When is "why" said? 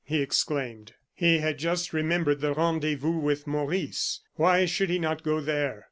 4.33-4.65